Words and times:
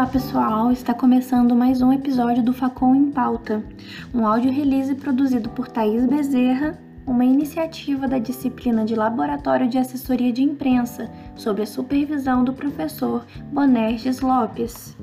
Olá 0.00 0.08
pessoal, 0.08 0.72
está 0.72 0.94
começando 0.94 1.54
mais 1.54 1.82
um 1.82 1.92
episódio 1.92 2.42
do 2.42 2.54
Facom 2.54 2.94
em 2.94 3.10
Pauta, 3.10 3.62
um 4.14 4.26
áudio 4.26 4.50
release 4.50 4.94
produzido 4.94 5.50
por 5.50 5.68
Thaís 5.68 6.06
Bezerra, 6.06 6.80
uma 7.06 7.22
iniciativa 7.22 8.08
da 8.08 8.18
disciplina 8.18 8.82
de 8.82 8.94
Laboratório 8.94 9.68
de 9.68 9.76
Assessoria 9.76 10.32
de 10.32 10.42
Imprensa, 10.42 11.12
sob 11.36 11.60
a 11.60 11.66
supervisão 11.66 12.42
do 12.42 12.54
professor 12.54 13.26
Bonerges 13.52 14.22
Lopes. 14.22 14.96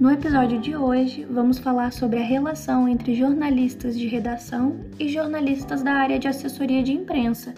No 0.00 0.10
episódio 0.10 0.60
de 0.60 0.74
hoje, 0.76 1.24
vamos 1.30 1.60
falar 1.60 1.92
sobre 1.92 2.18
a 2.18 2.24
relação 2.24 2.88
entre 2.88 3.14
jornalistas 3.14 3.96
de 3.96 4.08
redação 4.08 4.80
e 4.98 5.08
jornalistas 5.08 5.80
da 5.80 5.92
área 5.92 6.18
de 6.18 6.26
assessoria 6.26 6.82
de 6.82 6.92
imprensa. 6.92 7.54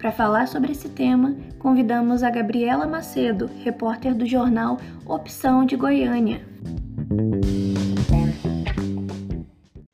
Para 0.00 0.12
falar 0.12 0.48
sobre 0.48 0.72
esse 0.72 0.88
tema, 0.88 1.36
convidamos 1.58 2.22
a 2.22 2.30
Gabriela 2.30 2.86
Macedo, 2.86 3.50
repórter 3.62 4.14
do 4.14 4.24
jornal 4.24 4.78
Opção 5.04 5.66
de 5.66 5.76
Goiânia. 5.76 6.40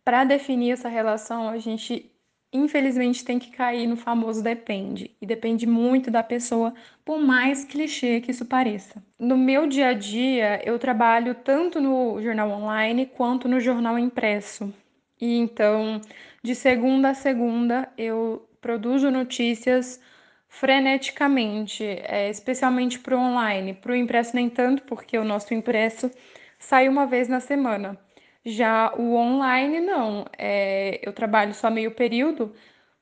Para 0.05 0.23
definir 0.23 0.70
essa 0.70 0.88
relação, 0.88 1.48
a 1.48 1.59
gente 1.59 2.09
infelizmente 2.52 3.24
tem 3.24 3.37
que 3.37 3.50
cair 3.50 3.88
no 3.88 3.97
famoso 3.97 4.45
depende. 4.45 5.11
E 5.20 5.27
depende 5.27 5.66
muito 5.66 6.09
da 6.09 6.23
pessoa, 6.23 6.73
por 7.05 7.19
mais 7.19 7.64
clichê 7.64 8.20
que 8.20 8.30
isso 8.30 8.45
pareça. 8.45 9.02
No 9.19 9.36
meu 9.36 9.66
dia 9.66 9.88
a 9.88 9.92
dia, 9.92 10.62
eu 10.64 10.78
trabalho 10.78 11.34
tanto 11.34 11.80
no 11.80 12.23
jornal 12.23 12.48
online 12.50 13.06
quanto 13.06 13.48
no 13.48 13.59
jornal 13.59 13.98
impresso. 13.98 14.73
E 15.20 15.36
então, 15.36 16.00
de 16.45 16.55
segunda 16.55 17.09
a 17.11 17.14
segunda, 17.14 17.88
eu 17.98 18.45
produzo 18.66 19.12
notícias 19.12 20.01
freneticamente, 20.48 21.84
é, 21.84 22.28
especialmente 22.28 22.98
para 22.98 23.17
o 23.17 23.20
online. 23.20 23.75
Para 23.75 23.92
o 23.92 23.95
impresso, 23.95 24.34
nem 24.34 24.50
tanto, 24.50 24.83
porque 24.83 25.17
o 25.17 25.23
nosso 25.25 25.55
impresso 25.55 26.11
sai 26.58 26.89
uma 26.89 27.06
vez 27.06 27.28
na 27.28 27.39
semana. 27.39 27.97
Já 28.45 28.92
o 28.97 29.14
online, 29.14 29.78
não. 29.78 30.27
É, 30.36 30.98
eu 31.00 31.12
trabalho 31.12 31.55
só 31.55 31.70
meio 31.70 31.92
período, 31.92 32.53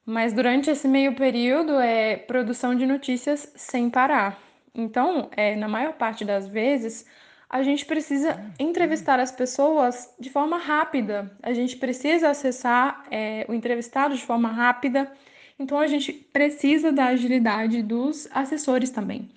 mas 0.05 0.35
durante 0.35 0.69
esse 0.71 0.87
meio 0.87 1.15
período 1.15 1.81
é 1.81 2.17
produção 2.17 2.75
de 2.75 2.85
notícias 2.87 3.51
sem 3.57 3.89
parar. 3.89 4.39
Então, 4.75 5.31
é, 5.35 5.57
na 5.57 5.67
maior 5.69 5.95
parte 5.95 6.27
das 6.27 6.47
vezes, 6.47 7.07
a 7.49 7.63
gente 7.63 7.87
precisa 7.87 8.53
entrevistar 8.59 9.19
as 9.19 9.33
pessoas 9.33 10.15
de 10.21 10.29
forma 10.29 10.59
rápida, 10.59 11.31
a 11.43 11.55
gente 11.55 11.77
precisa 11.79 12.29
acessar 12.29 13.07
é, 13.11 13.47
o 13.49 13.55
entrevistado 13.55 14.15
de 14.15 14.23
forma 14.23 14.49
rápida, 14.49 15.11
então 15.59 15.79
a 15.79 15.87
gente 15.87 16.13
precisa 16.13 16.93
da 16.93 17.07
agilidade 17.07 17.83
dos 17.83 18.29
assessores 18.33 18.91
também. 18.91 19.31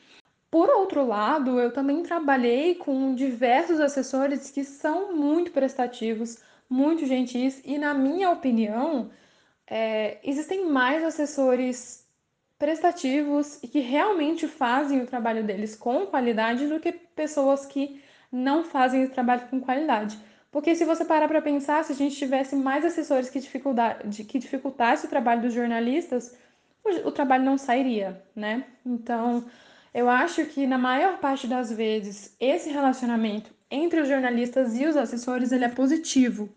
Por 0.49 0.69
outro 0.69 1.05
lado, 1.05 1.59
eu 1.59 1.71
também 1.71 2.01
trabalhei 2.03 2.75
com 2.75 3.13
diversos 3.13 3.79
assessores 3.79 4.49
que 4.49 4.63
são 4.63 5.15
muito 5.15 5.51
prestativos, 5.51 6.41
muito 6.69 7.05
gentis, 7.05 7.61
e 7.65 7.77
na 7.77 7.93
minha 7.93 8.29
opinião, 8.31 9.11
é, 9.67 10.17
existem 10.23 10.65
mais 10.65 11.03
assessores 11.03 12.07
prestativos 12.57 13.61
e 13.61 13.67
que 13.67 13.79
realmente 13.79 14.47
fazem 14.47 15.01
o 15.01 15.05
trabalho 15.05 15.43
deles 15.43 15.75
com 15.75 16.07
qualidade 16.07 16.67
do 16.67 16.79
que 16.79 16.91
pessoas 16.91 17.65
que 17.65 18.01
não 18.31 18.63
fazem 18.63 19.05
o 19.05 19.09
trabalho 19.09 19.47
com 19.49 19.59
qualidade. 19.59 20.17
Porque 20.51 20.75
se 20.75 20.85
você 20.85 21.03
parar 21.03 21.27
para 21.27 21.41
pensar, 21.41 21.83
se 21.83 21.91
a 21.91 21.95
gente 21.95 22.15
tivesse 22.15 22.55
mais 22.55 22.85
assessores 22.85 23.29
que, 23.29 23.39
dificuldade, 23.39 24.23
que 24.23 24.39
dificultasse 24.39 25.05
o 25.05 25.09
trabalho 25.09 25.41
dos 25.41 25.53
jornalistas, 25.53 26.35
o, 26.83 27.09
o 27.09 27.11
trabalho 27.11 27.43
não 27.43 27.57
sairia, 27.57 28.23
né? 28.35 28.65
Então, 28.85 29.45
eu 29.93 30.09
acho 30.09 30.45
que 30.45 30.65
na 30.65 30.77
maior 30.77 31.19
parte 31.19 31.47
das 31.47 31.71
vezes 31.71 32.35
esse 32.39 32.69
relacionamento 32.69 33.51
entre 33.69 33.99
os 33.99 34.07
jornalistas 34.07 34.77
e 34.79 34.85
os 34.85 34.95
assessores 34.95 35.51
ele 35.51 35.65
é 35.65 35.69
positivo, 35.69 36.49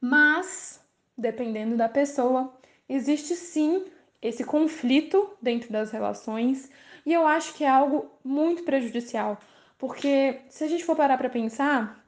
mas 0.00 0.80
dependendo 1.18 1.76
da 1.76 1.88
pessoa 1.88 2.56
existe 2.88 3.34
sim 3.34 3.84
esse 4.22 4.44
conflito 4.44 5.30
dentro 5.42 5.72
das 5.72 5.90
relações 5.90 6.70
e 7.04 7.12
eu 7.12 7.26
acho 7.26 7.54
que 7.54 7.64
é 7.64 7.68
algo 7.68 8.10
muito 8.24 8.62
prejudicial, 8.62 9.40
porque 9.78 10.40
se 10.48 10.64
a 10.64 10.68
gente 10.68 10.84
for 10.84 10.96
parar 10.96 11.18
para 11.18 11.28
pensar, 11.28 12.05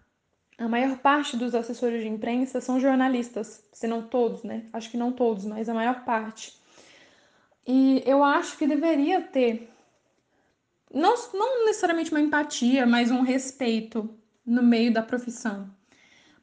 a 0.58 0.68
maior 0.68 0.98
parte 0.98 1.36
dos 1.36 1.54
assessores 1.54 2.02
de 2.02 2.08
imprensa 2.08 2.60
são 2.60 2.80
jornalistas, 2.80 3.64
se 3.72 3.86
não 3.86 4.02
todos, 4.02 4.42
né? 4.42 4.66
Acho 4.72 4.90
que 4.90 4.96
não 4.96 5.12
todos, 5.12 5.44
mas 5.44 5.68
a 5.68 5.74
maior 5.74 6.04
parte. 6.04 6.60
E 7.66 8.02
eu 8.04 8.24
acho 8.24 8.58
que 8.58 8.66
deveria 8.66 9.22
ter 9.22 9.70
não, 10.92 11.14
não 11.32 11.66
necessariamente 11.66 12.10
uma 12.10 12.20
empatia, 12.20 12.86
mas 12.86 13.10
um 13.10 13.20
respeito 13.22 14.10
no 14.44 14.62
meio 14.62 14.92
da 14.92 15.02
profissão. 15.02 15.70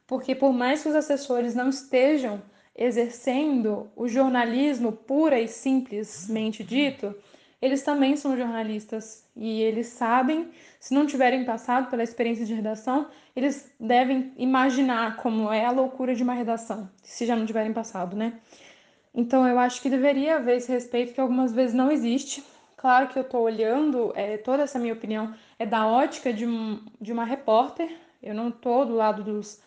Porque 0.06 0.34
por 0.34 0.52
mais 0.52 0.82
que 0.82 0.88
os 0.88 0.94
assessores 0.94 1.54
não 1.54 1.68
estejam 1.68 2.40
exercendo 2.74 3.90
o 3.96 4.06
jornalismo 4.06 4.92
pura 4.92 5.40
e 5.40 5.48
simplesmente 5.48 6.62
dito, 6.62 7.14
eles 7.60 7.82
também 7.82 8.16
são 8.16 8.36
jornalistas 8.36 9.26
e 9.34 9.62
eles 9.62 9.88
sabem, 9.88 10.50
se 10.78 10.94
não 10.94 11.06
tiverem 11.06 11.44
passado 11.44 11.90
pela 11.90 12.02
experiência 12.02 12.44
de 12.44 12.54
redação, 12.54 13.08
eles 13.34 13.72
devem 13.78 14.32
imaginar 14.36 15.16
como 15.16 15.52
é 15.52 15.64
a 15.64 15.70
loucura 15.70 16.14
de 16.14 16.22
uma 16.22 16.34
redação, 16.34 16.88
se 17.02 17.26
já 17.26 17.34
não 17.36 17.46
tiverem 17.46 17.72
passado, 17.72 18.16
né? 18.16 18.34
Então 19.14 19.46
eu 19.46 19.58
acho 19.58 19.80
que 19.80 19.88
deveria 19.88 20.36
haver 20.36 20.58
esse 20.58 20.70
respeito 20.70 21.14
que 21.14 21.20
algumas 21.20 21.52
vezes 21.52 21.74
não 21.74 21.90
existe, 21.90 22.42
Claro 22.76 23.08
que 23.08 23.18
eu 23.18 23.22
estou 23.22 23.42
olhando, 23.42 24.12
é, 24.14 24.36
toda 24.36 24.62
essa 24.62 24.78
minha 24.78 24.92
opinião 24.92 25.34
é 25.58 25.64
da 25.64 25.86
ótica 25.86 26.32
de, 26.32 26.46
um, 26.46 26.84
de 27.00 27.10
uma 27.10 27.24
repórter, 27.24 27.90
eu 28.22 28.34
não 28.34 28.50
estou 28.50 28.84
do 28.84 28.94
lado 28.94 29.24
dos. 29.24 29.60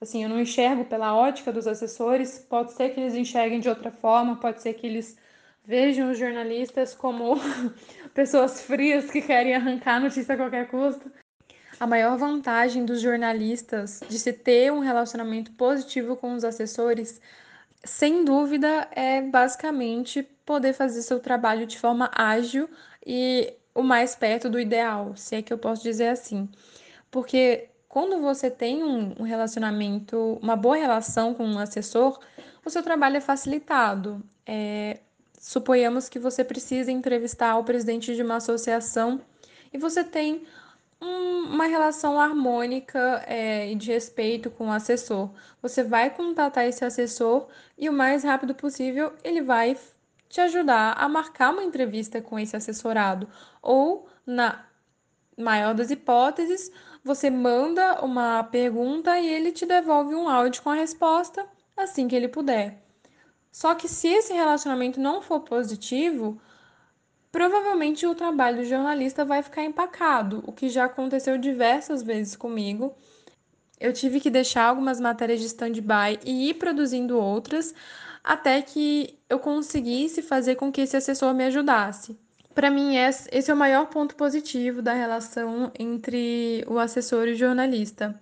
Assim, 0.00 0.22
eu 0.22 0.28
não 0.28 0.40
enxergo 0.40 0.84
pela 0.84 1.14
ótica 1.16 1.52
dos 1.52 1.66
assessores, 1.66 2.38
pode 2.38 2.72
ser 2.72 2.90
que 2.90 3.00
eles 3.00 3.14
enxerguem 3.14 3.60
de 3.60 3.68
outra 3.68 3.90
forma, 3.90 4.36
pode 4.36 4.60
ser 4.60 4.74
que 4.74 4.86
eles 4.86 5.16
vejam 5.66 6.10
os 6.10 6.18
jornalistas 6.18 6.94
como 6.94 7.34
pessoas 8.14 8.62
frias 8.62 9.10
que 9.10 9.20
querem 9.20 9.54
arrancar 9.54 9.96
a 9.96 10.00
notícia 10.00 10.34
a 10.34 10.36
qualquer 10.36 10.68
custo. 10.68 11.10
A 11.78 11.86
maior 11.86 12.16
vantagem 12.16 12.86
dos 12.86 13.00
jornalistas 13.00 14.00
de 14.08 14.18
se 14.18 14.32
ter 14.32 14.72
um 14.72 14.78
relacionamento 14.78 15.52
positivo 15.52 16.16
com 16.16 16.34
os 16.34 16.44
assessores 16.44 17.20
sem 17.84 18.24
dúvida, 18.24 18.88
é 18.92 19.22
basicamente 19.22 20.22
poder 20.44 20.72
fazer 20.72 21.02
seu 21.02 21.20
trabalho 21.20 21.66
de 21.66 21.78
forma 21.78 22.10
ágil 22.12 22.68
e 23.04 23.54
o 23.74 23.82
mais 23.82 24.16
perto 24.16 24.50
do 24.50 24.58
ideal, 24.58 25.14
se 25.16 25.36
é 25.36 25.42
que 25.42 25.52
eu 25.52 25.58
posso 25.58 25.82
dizer 25.82 26.08
assim. 26.08 26.48
Porque 27.10 27.68
quando 27.88 28.20
você 28.20 28.50
tem 28.50 28.82
um 28.82 29.22
relacionamento, 29.22 30.38
uma 30.42 30.56
boa 30.56 30.76
relação 30.76 31.34
com 31.34 31.46
um 31.46 31.58
assessor, 31.58 32.18
o 32.64 32.70
seu 32.70 32.82
trabalho 32.82 33.18
é 33.18 33.20
facilitado. 33.20 34.22
É, 34.44 35.00
suponhamos 35.46 36.08
que 36.08 36.18
você 36.18 36.42
precisa 36.42 36.90
entrevistar 36.90 37.56
o 37.56 37.62
presidente 37.62 38.16
de 38.16 38.20
uma 38.20 38.36
associação 38.36 39.20
e 39.72 39.78
você 39.78 40.02
tem 40.02 40.44
um, 41.00 41.42
uma 41.54 41.66
relação 41.66 42.20
harmônica 42.20 43.22
é, 43.28 43.70
e 43.70 43.76
de 43.76 43.92
respeito 43.92 44.50
com 44.50 44.66
o 44.66 44.72
assessor. 44.72 45.30
Você 45.62 45.84
vai 45.84 46.10
contatar 46.10 46.66
esse 46.66 46.84
assessor 46.84 47.46
e 47.78 47.88
o 47.88 47.92
mais 47.92 48.24
rápido 48.24 48.56
possível 48.56 49.12
ele 49.22 49.40
vai 49.40 49.78
te 50.28 50.40
ajudar 50.40 50.94
a 50.94 51.08
marcar 51.08 51.52
uma 51.52 51.62
entrevista 51.62 52.20
com 52.20 52.36
esse 52.36 52.56
assessorado. 52.56 53.28
Ou, 53.62 54.08
na 54.26 54.64
maior 55.38 55.74
das 55.74 55.92
hipóteses, 55.92 56.72
você 57.04 57.30
manda 57.30 58.04
uma 58.04 58.42
pergunta 58.42 59.16
e 59.16 59.28
ele 59.28 59.52
te 59.52 59.64
devolve 59.64 60.12
um 60.12 60.28
áudio 60.28 60.60
com 60.60 60.70
a 60.70 60.74
resposta 60.74 61.46
assim 61.76 62.08
que 62.08 62.16
ele 62.16 62.26
puder. 62.26 62.85
Só 63.56 63.74
que 63.74 63.88
se 63.88 64.06
esse 64.06 64.34
relacionamento 64.34 65.00
não 65.00 65.22
for 65.22 65.40
positivo, 65.40 66.38
provavelmente 67.32 68.06
o 68.06 68.14
trabalho 68.14 68.58
do 68.58 68.64
jornalista 68.66 69.24
vai 69.24 69.42
ficar 69.42 69.64
empacado, 69.64 70.44
o 70.46 70.52
que 70.52 70.68
já 70.68 70.84
aconteceu 70.84 71.38
diversas 71.38 72.02
vezes 72.02 72.36
comigo. 72.36 72.94
Eu 73.80 73.94
tive 73.94 74.20
que 74.20 74.28
deixar 74.28 74.64
algumas 74.64 75.00
matérias 75.00 75.40
de 75.40 75.46
stand-by 75.46 76.20
e 76.22 76.50
ir 76.50 76.54
produzindo 76.58 77.18
outras 77.18 77.74
até 78.22 78.60
que 78.60 79.18
eu 79.26 79.38
conseguisse 79.38 80.20
fazer 80.20 80.56
com 80.56 80.70
que 80.70 80.82
esse 80.82 80.94
assessor 80.94 81.32
me 81.32 81.44
ajudasse. 81.44 82.14
Para 82.54 82.70
mim, 82.70 82.96
esse 82.98 83.50
é 83.50 83.54
o 83.54 83.56
maior 83.56 83.86
ponto 83.86 84.16
positivo 84.16 84.82
da 84.82 84.92
relação 84.92 85.72
entre 85.78 86.62
o 86.68 86.78
assessor 86.78 87.26
e 87.26 87.32
o 87.32 87.36
jornalista. 87.36 88.20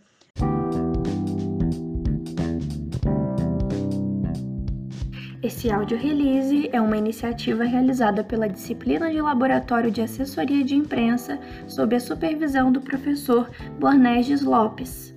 Esse 5.44 5.70
áudio 5.70 5.98
release 5.98 6.70
é 6.72 6.80
uma 6.80 6.96
iniciativa 6.96 7.64
realizada 7.64 8.24
pela 8.24 8.48
disciplina 8.48 9.10
de 9.10 9.20
Laboratório 9.20 9.90
de 9.90 10.00
Assessoria 10.00 10.64
de 10.64 10.74
Imprensa 10.74 11.38
sob 11.66 11.94
a 11.94 12.00
supervisão 12.00 12.72
do 12.72 12.80
professor 12.80 13.50
Borneges 13.78 14.40
Lopes. 14.40 15.14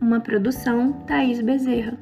Uma 0.00 0.18
produção 0.18 0.94
Thaís 1.06 1.42
Bezerra. 1.42 1.98